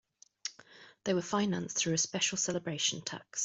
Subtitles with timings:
[1.03, 3.39] They were financed through a special celebration tax.